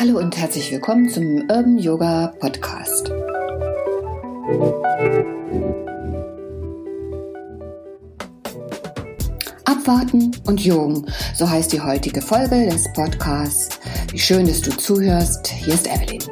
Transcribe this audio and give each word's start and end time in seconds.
Hallo 0.00 0.16
und 0.16 0.34
herzlich 0.34 0.72
willkommen 0.72 1.10
zum 1.10 1.42
Urban 1.42 1.76
Yoga 1.76 2.28
Podcast. 2.40 3.10
Abwarten 9.66 10.30
und 10.46 10.64
Jung, 10.64 11.06
so 11.34 11.50
heißt 11.50 11.74
die 11.74 11.82
heutige 11.82 12.22
Folge 12.22 12.70
des 12.70 12.90
Podcasts. 12.94 13.78
Wie 14.10 14.18
schön, 14.18 14.46
dass 14.46 14.62
du 14.62 14.70
zuhörst. 14.70 15.46
Hier 15.48 15.74
ist 15.74 15.86
Evelyn. 15.86 16.22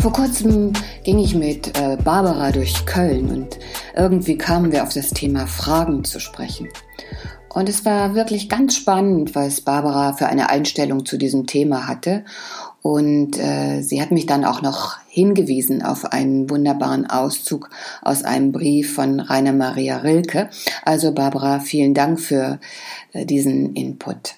Vor 0.00 0.12
kurzem 0.12 0.74
ging 1.04 1.20
ich 1.20 1.34
mit 1.34 1.74
äh, 1.78 1.96
Barbara 2.04 2.52
durch 2.52 2.84
Köln 2.84 3.30
und 3.30 3.58
irgendwie 3.96 4.36
kamen 4.36 4.72
wir 4.72 4.82
auf 4.82 4.92
das 4.92 5.08
Thema 5.08 5.46
Fragen 5.46 6.04
zu 6.04 6.20
sprechen. 6.20 6.68
Und 7.54 7.68
es 7.68 7.84
war 7.84 8.16
wirklich 8.16 8.48
ganz 8.48 8.74
spannend, 8.74 9.36
was 9.36 9.60
Barbara 9.60 10.12
für 10.14 10.26
eine 10.26 10.50
Einstellung 10.50 11.06
zu 11.06 11.16
diesem 11.16 11.46
Thema 11.46 11.86
hatte. 11.86 12.24
Und 12.82 13.38
äh, 13.38 13.80
sie 13.80 14.02
hat 14.02 14.10
mich 14.10 14.26
dann 14.26 14.44
auch 14.44 14.60
noch 14.60 14.96
hingewiesen 15.08 15.80
auf 15.80 16.04
einen 16.04 16.50
wunderbaren 16.50 17.08
Auszug 17.08 17.70
aus 18.02 18.24
einem 18.24 18.50
Brief 18.50 18.94
von 18.94 19.20
Rainer 19.20 19.52
Maria 19.52 19.98
Rilke. 19.98 20.50
Also 20.84 21.12
Barbara, 21.12 21.60
vielen 21.60 21.94
Dank 21.94 22.20
für 22.20 22.58
äh, 23.12 23.24
diesen 23.24 23.74
Input. 23.74 24.34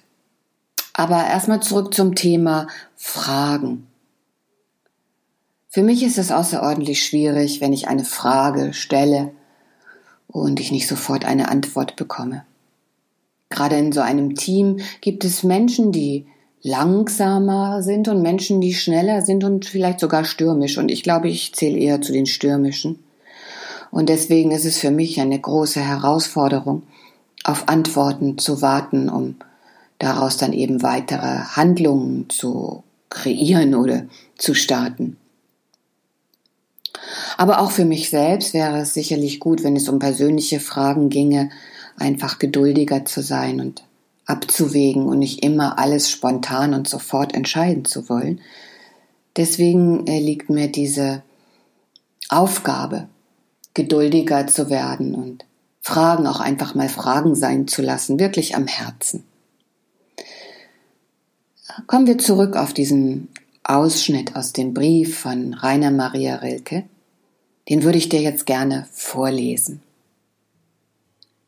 Aber 0.92 1.26
erstmal 1.26 1.60
zurück 1.60 1.94
zum 1.94 2.14
Thema 2.14 2.68
Fragen. 2.96 3.86
Für 5.70 5.82
mich 5.82 6.02
ist 6.02 6.18
es 6.18 6.30
außerordentlich 6.30 7.02
schwierig, 7.02 7.62
wenn 7.62 7.72
ich 7.72 7.88
eine 7.88 8.04
Frage 8.04 8.74
stelle 8.74 9.32
und 10.28 10.60
ich 10.60 10.70
nicht 10.70 10.86
sofort 10.86 11.24
eine 11.24 11.48
Antwort 11.48 11.96
bekomme. 11.96 12.44
Gerade 13.48 13.76
in 13.76 13.92
so 13.92 14.00
einem 14.00 14.34
Team 14.34 14.80
gibt 15.00 15.24
es 15.24 15.42
Menschen, 15.42 15.92
die 15.92 16.26
langsamer 16.62 17.82
sind 17.82 18.08
und 18.08 18.22
Menschen, 18.22 18.60
die 18.60 18.74
schneller 18.74 19.22
sind 19.22 19.44
und 19.44 19.66
vielleicht 19.66 20.00
sogar 20.00 20.24
stürmisch. 20.24 20.78
Und 20.78 20.90
ich 20.90 21.02
glaube, 21.02 21.28
ich 21.28 21.54
zähle 21.54 21.78
eher 21.78 22.00
zu 22.00 22.12
den 22.12 22.26
stürmischen. 22.26 22.98
Und 23.92 24.08
deswegen 24.08 24.50
ist 24.50 24.64
es 24.64 24.78
für 24.78 24.90
mich 24.90 25.20
eine 25.20 25.38
große 25.38 25.80
Herausforderung, 25.80 26.82
auf 27.44 27.68
Antworten 27.68 28.38
zu 28.38 28.60
warten, 28.62 29.08
um 29.08 29.36
daraus 29.98 30.36
dann 30.36 30.52
eben 30.52 30.82
weitere 30.82 31.38
Handlungen 31.54 32.28
zu 32.28 32.82
kreieren 33.08 33.76
oder 33.76 34.06
zu 34.36 34.52
starten. 34.54 35.16
Aber 37.36 37.60
auch 37.60 37.70
für 37.70 37.84
mich 37.84 38.10
selbst 38.10 38.54
wäre 38.54 38.80
es 38.80 38.94
sicherlich 38.94 39.38
gut, 39.38 39.62
wenn 39.62 39.76
es 39.76 39.88
um 39.88 39.98
persönliche 39.98 40.58
Fragen 40.58 41.08
ginge, 41.08 41.50
einfach 41.96 42.38
geduldiger 42.38 43.04
zu 43.04 43.22
sein 43.22 43.60
und 43.60 43.82
abzuwägen 44.26 45.06
und 45.06 45.18
nicht 45.20 45.44
immer 45.44 45.78
alles 45.78 46.10
spontan 46.10 46.74
und 46.74 46.88
sofort 46.88 47.34
entscheiden 47.34 47.84
zu 47.84 48.08
wollen. 48.08 48.40
Deswegen 49.36 50.06
äh, 50.06 50.18
liegt 50.18 50.50
mir 50.50 50.68
diese 50.68 51.22
Aufgabe, 52.28 53.08
geduldiger 53.74 54.46
zu 54.46 54.68
werden 54.68 55.14
und 55.14 55.44
Fragen 55.80 56.26
auch 56.26 56.40
einfach 56.40 56.74
mal 56.74 56.88
Fragen 56.88 57.36
sein 57.36 57.68
zu 57.68 57.82
lassen, 57.82 58.18
wirklich 58.18 58.56
am 58.56 58.66
Herzen. 58.66 59.24
Kommen 61.86 62.06
wir 62.06 62.18
zurück 62.18 62.56
auf 62.56 62.72
diesen 62.72 63.28
Ausschnitt 63.62 64.34
aus 64.34 64.52
dem 64.52 64.74
Brief 64.74 65.18
von 65.18 65.54
Rainer 65.54 65.90
Maria 65.90 66.36
Rilke. 66.36 66.84
Den 67.68 67.82
würde 67.82 67.98
ich 67.98 68.08
dir 68.08 68.20
jetzt 68.20 68.46
gerne 68.46 68.88
vorlesen 68.92 69.82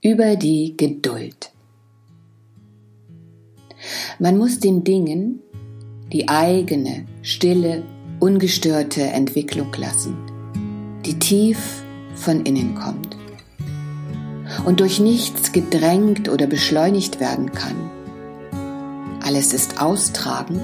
über 0.02 0.36
die 0.36 0.76
Geduld. 0.76 1.50
Man 4.18 4.38
muss 4.38 4.60
den 4.60 4.84
Dingen 4.84 5.40
die 6.12 6.28
eigene, 6.28 7.06
stille, 7.22 7.82
ungestörte 8.20 9.02
Entwicklung 9.02 9.72
lassen, 9.76 10.16
die 11.04 11.18
tief 11.18 11.82
von 12.14 12.46
innen 12.46 12.74
kommt 12.74 13.16
und 14.64 14.80
durch 14.80 15.00
nichts 15.00 15.52
gedrängt 15.52 16.28
oder 16.28 16.46
beschleunigt 16.46 17.20
werden 17.20 17.52
kann. 17.52 17.76
Alles 19.22 19.52
ist 19.52 19.80
austragen 19.80 20.60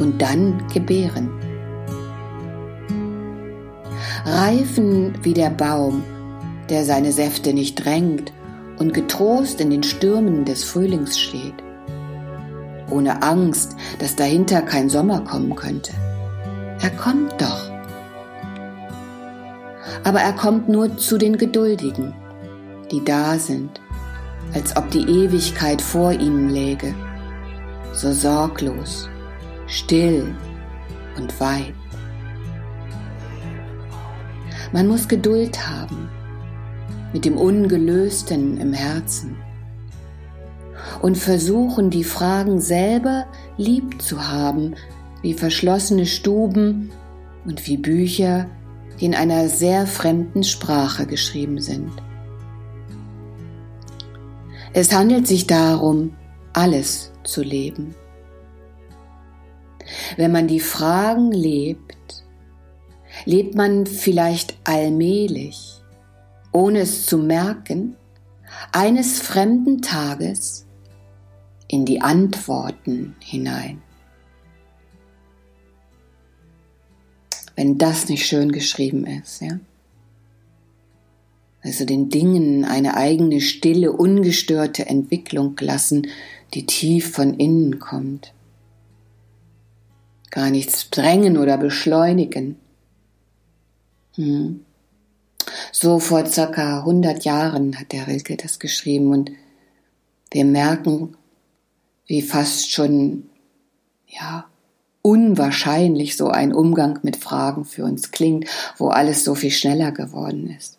und 0.00 0.20
dann 0.20 0.66
gebären. 0.72 1.30
Reifen 4.24 5.14
wie 5.22 5.34
der 5.34 5.50
Baum 5.50 6.02
der 6.72 6.86
seine 6.86 7.12
Säfte 7.12 7.52
nicht 7.52 7.84
drängt 7.84 8.32
und 8.78 8.94
getrost 8.94 9.60
in 9.60 9.68
den 9.68 9.82
Stürmen 9.82 10.46
des 10.46 10.64
Frühlings 10.64 11.20
steht, 11.20 11.54
ohne 12.90 13.22
Angst, 13.22 13.76
dass 13.98 14.16
dahinter 14.16 14.62
kein 14.62 14.88
Sommer 14.88 15.20
kommen 15.20 15.54
könnte. 15.54 15.92
Er 16.80 16.88
kommt 16.88 17.34
doch. 17.38 17.70
Aber 20.02 20.20
er 20.22 20.32
kommt 20.32 20.70
nur 20.70 20.96
zu 20.96 21.18
den 21.18 21.36
Geduldigen, 21.36 22.14
die 22.90 23.04
da 23.04 23.38
sind, 23.38 23.78
als 24.54 24.74
ob 24.74 24.90
die 24.90 25.06
Ewigkeit 25.06 25.82
vor 25.82 26.12
ihnen 26.12 26.48
läge, 26.48 26.94
so 27.92 28.12
sorglos, 28.12 29.10
still 29.66 30.34
und 31.18 31.38
weit. 31.38 31.74
Man 34.72 34.88
muss 34.88 35.06
Geduld 35.06 35.68
haben, 35.68 36.08
mit 37.12 37.24
dem 37.24 37.36
Ungelösten 37.36 38.58
im 38.60 38.72
Herzen 38.72 39.36
und 41.00 41.16
versuchen, 41.16 41.90
die 41.90 42.04
Fragen 42.04 42.60
selber 42.60 43.26
lieb 43.56 44.00
zu 44.00 44.28
haben, 44.28 44.74
wie 45.22 45.34
verschlossene 45.34 46.06
Stuben 46.06 46.90
und 47.44 47.66
wie 47.66 47.76
Bücher, 47.76 48.46
die 49.00 49.06
in 49.06 49.14
einer 49.14 49.48
sehr 49.48 49.86
fremden 49.86 50.44
Sprache 50.44 51.06
geschrieben 51.06 51.60
sind. 51.60 51.90
Es 54.72 54.94
handelt 54.94 55.26
sich 55.26 55.46
darum, 55.46 56.14
alles 56.52 57.12
zu 57.24 57.42
leben. 57.42 57.94
Wenn 60.16 60.32
man 60.32 60.46
die 60.46 60.60
Fragen 60.60 61.30
lebt, 61.32 62.24
lebt 63.26 63.54
man 63.54 63.86
vielleicht 63.86 64.56
allmählich 64.64 65.81
ohne 66.52 66.80
es 66.80 67.06
zu 67.06 67.18
merken, 67.18 67.96
eines 68.70 69.20
fremden 69.20 69.82
Tages 69.82 70.66
in 71.68 71.84
die 71.84 72.02
Antworten 72.02 73.16
hinein. 73.20 73.82
Wenn 77.56 77.78
das 77.78 78.08
nicht 78.08 78.26
schön 78.26 78.52
geschrieben 78.52 79.06
ist, 79.06 79.40
ja. 79.40 79.58
Also 81.64 81.84
den 81.84 82.08
Dingen 82.08 82.64
eine 82.64 82.96
eigene 82.96 83.40
stille, 83.40 83.92
ungestörte 83.92 84.86
Entwicklung 84.86 85.56
lassen, 85.60 86.08
die 86.54 86.66
tief 86.66 87.12
von 87.12 87.34
innen 87.34 87.78
kommt. 87.78 88.34
Gar 90.30 90.50
nichts 90.50 90.90
drängen 90.90 91.38
oder 91.38 91.58
beschleunigen. 91.58 92.56
Hm. 94.16 94.64
So 95.72 95.98
vor 95.98 96.26
circa 96.26 96.80
100 96.80 97.24
Jahren 97.24 97.78
hat 97.78 97.92
der 97.92 98.06
Rilke 98.06 98.36
das 98.36 98.58
geschrieben 98.58 99.12
und 99.12 99.30
wir 100.30 100.44
merken, 100.44 101.16
wie 102.06 102.22
fast 102.22 102.70
schon, 102.70 103.30
ja, 104.06 104.46
unwahrscheinlich 105.02 106.16
so 106.16 106.28
ein 106.28 106.52
Umgang 106.52 107.00
mit 107.02 107.16
Fragen 107.16 107.64
für 107.64 107.84
uns 107.84 108.12
klingt, 108.12 108.48
wo 108.78 108.88
alles 108.88 109.24
so 109.24 109.34
viel 109.34 109.50
schneller 109.50 109.92
geworden 109.92 110.54
ist. 110.56 110.78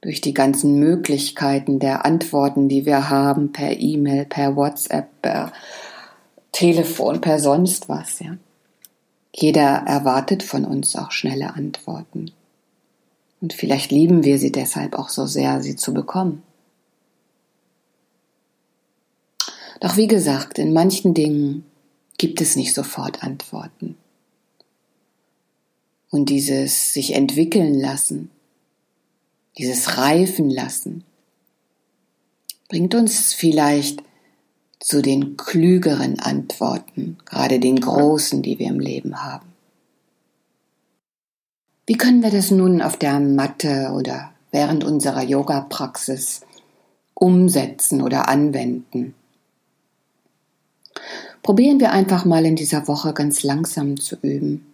Durch 0.00 0.20
die 0.20 0.32
ganzen 0.32 0.78
Möglichkeiten 0.78 1.78
der 1.78 2.06
Antworten, 2.06 2.68
die 2.68 2.86
wir 2.86 3.10
haben, 3.10 3.52
per 3.52 3.78
E-Mail, 3.78 4.24
per 4.24 4.56
WhatsApp, 4.56 5.08
per 5.20 5.52
Telefon, 6.52 7.20
per 7.20 7.38
sonst 7.38 7.88
was, 7.88 8.20
ja. 8.20 8.36
Jeder 9.32 9.84
erwartet 9.86 10.42
von 10.42 10.64
uns 10.64 10.96
auch 10.96 11.12
schnelle 11.12 11.54
Antworten. 11.54 12.32
Und 13.40 13.52
vielleicht 13.54 13.90
lieben 13.90 14.24
wir 14.24 14.38
sie 14.38 14.52
deshalb 14.52 14.94
auch 14.94 15.08
so 15.08 15.26
sehr, 15.26 15.62
sie 15.62 15.76
zu 15.76 15.94
bekommen. 15.94 16.42
Doch 19.80 19.96
wie 19.96 20.08
gesagt, 20.08 20.58
in 20.58 20.74
manchen 20.74 21.14
Dingen 21.14 21.64
gibt 22.18 22.42
es 22.42 22.54
nicht 22.54 22.74
sofort 22.74 23.22
Antworten. 23.22 23.96
Und 26.10 26.28
dieses 26.28 26.92
sich 26.92 27.14
entwickeln 27.14 27.78
lassen, 27.80 28.30
dieses 29.56 29.96
reifen 29.96 30.50
lassen, 30.50 31.04
bringt 32.68 32.94
uns 32.94 33.32
vielleicht 33.32 34.02
zu 34.80 35.02
den 35.02 35.36
klügeren 35.36 36.20
Antworten, 36.20 37.18
gerade 37.24 37.58
den 37.58 37.80
großen, 37.80 38.42
die 38.42 38.58
wir 38.58 38.68
im 38.68 38.80
Leben 38.80 39.22
haben. 39.22 39.49
Wie 41.90 41.96
können 41.96 42.22
wir 42.22 42.30
das 42.30 42.52
nun 42.52 42.82
auf 42.82 42.96
der 42.96 43.18
Matte 43.18 43.90
oder 43.92 44.30
während 44.52 44.84
unserer 44.84 45.24
Yoga-Praxis 45.24 46.42
umsetzen 47.14 48.00
oder 48.00 48.28
anwenden. 48.28 49.16
Probieren 51.42 51.80
wir 51.80 51.90
einfach 51.90 52.24
mal 52.24 52.46
in 52.46 52.54
dieser 52.54 52.86
Woche 52.86 53.12
ganz 53.12 53.42
langsam 53.42 53.98
zu 53.98 54.14
üben, 54.22 54.72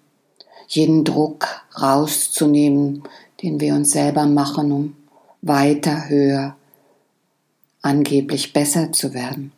jeden 0.69 1.05
Druck 1.05 1.65
rauszunehmen, 1.81 3.05
den 3.43 3.61
wir 3.61 3.73
uns 3.73 3.93
selber 3.93 4.27
machen, 4.27 4.71
um 4.71 4.97
weiter, 5.41 6.11
höher, 6.11 6.55
angeblich 7.81 8.53
besser 8.53 8.93
zu 8.93 9.15
werden. 9.15 9.53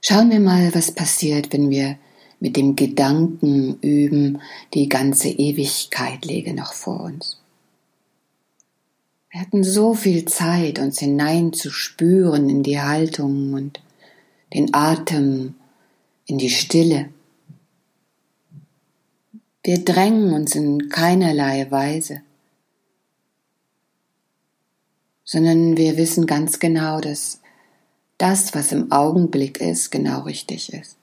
Schauen 0.00 0.32
wir 0.32 0.40
mal, 0.40 0.74
was 0.74 0.90
passiert, 0.90 1.52
wenn 1.52 1.70
wir 1.70 1.96
mit 2.40 2.56
dem 2.56 2.74
Gedanken 2.74 3.78
üben, 3.80 4.40
die 4.74 4.88
ganze 4.88 5.28
Ewigkeit 5.28 6.24
lege 6.24 6.54
noch 6.54 6.72
vor 6.72 7.00
uns. 7.00 7.38
Wir 9.30 9.42
hatten 9.42 9.62
so 9.62 9.94
viel 9.94 10.24
Zeit, 10.24 10.78
uns 10.80 10.98
hineinzuspüren 10.98 12.48
in 12.48 12.62
die 12.64 12.80
Haltung 12.80 13.52
und 13.52 13.80
den 14.54 14.74
Atem, 14.74 15.54
in 16.26 16.38
die 16.38 16.50
Stille. 16.50 17.10
Wir 19.62 19.84
drängen 19.84 20.32
uns 20.32 20.54
in 20.54 20.88
keinerlei 20.88 21.70
Weise, 21.70 22.22
sondern 25.24 25.76
wir 25.76 25.96
wissen 25.96 26.26
ganz 26.26 26.58
genau, 26.58 27.00
dass 27.00 27.40
das, 28.18 28.54
was 28.54 28.72
im 28.72 28.90
Augenblick 28.90 29.60
ist, 29.60 29.90
genau 29.90 30.22
richtig 30.22 30.72
ist. 30.72 30.99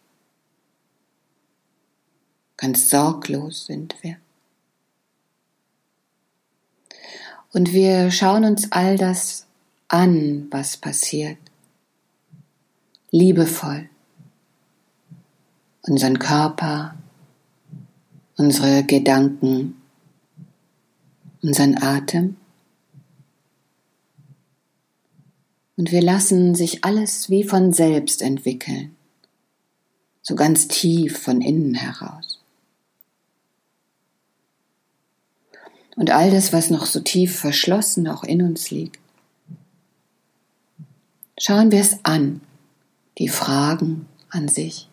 Ganz 2.57 2.89
sorglos 2.89 3.67
sind 3.67 3.95
wir. 4.01 4.17
Und 7.53 7.71
wir 7.71 8.11
schauen 8.11 8.43
uns 8.43 8.71
all 8.71 8.97
das 8.97 9.45
an, 9.87 10.47
was 10.51 10.77
passiert. 10.77 11.37
Liebevoll. 13.11 13.89
Unseren 15.83 16.19
Körper, 16.19 16.95
unsere 18.35 18.83
Gedanken, 18.83 19.81
unseren 21.41 21.81
Atem. 21.81 22.35
Und 25.77 25.91
wir 25.91 26.01
lassen 26.01 26.55
sich 26.55 26.83
alles 26.83 27.29
wie 27.29 27.43
von 27.43 27.71
selbst 27.71 28.21
entwickeln, 28.21 28.95
so 30.23 30.35
ganz 30.35 30.67
tief 30.67 31.19
von 31.19 31.39
innen 31.41 31.75
heraus. 31.75 32.36
Und 35.97 36.11
all 36.11 36.29
das, 36.29 36.53
was 36.53 36.69
noch 36.69 36.85
so 36.85 36.99
tief 36.99 37.39
verschlossen 37.39 38.07
auch 38.07 38.23
in 38.23 38.43
uns 38.43 38.69
liegt. 38.69 38.99
Schauen 41.39 41.71
wir 41.71 41.81
es 41.81 41.97
an, 42.03 42.41
die 43.17 43.29
Fragen 43.29 44.05
an 44.29 44.47
sich, 44.47 44.89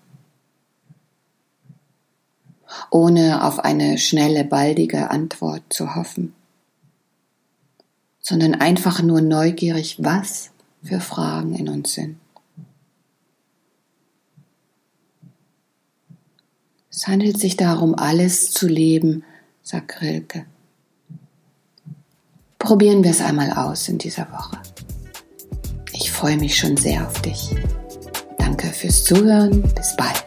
ohne 2.90 3.44
auf 3.44 3.58
eine 3.58 3.98
schnelle, 3.98 4.44
baldige 4.44 5.10
Antwort 5.10 5.62
zu 5.68 5.94
hoffen, 5.94 6.32
sondern 8.20 8.54
einfach 8.54 9.02
nur 9.02 9.20
neugierig, 9.20 10.02
was 10.02 10.52
für 10.82 11.00
Fragen 11.00 11.54
in 11.54 11.68
uns 11.68 11.92
sind. 11.92 12.16
Es 16.90 17.06
handelt 17.08 17.38
sich 17.38 17.58
darum, 17.58 17.94
alles 17.94 18.52
zu 18.52 18.68
leben, 18.68 19.22
sagt 19.62 20.00
Rilke. 20.00 20.46
Probieren 22.64 23.04
wir 23.04 23.10
es 23.10 23.20
einmal 23.20 23.52
aus 23.52 23.90
in 23.90 23.98
dieser 23.98 24.26
Woche. 24.32 24.56
Ich 25.92 26.10
freue 26.10 26.38
mich 26.38 26.56
schon 26.56 26.78
sehr 26.78 27.06
auf 27.06 27.20
dich. 27.20 27.54
Danke 28.38 28.68
fürs 28.68 29.04
Zuhören. 29.04 29.60
Bis 29.74 29.94
bald. 29.96 30.23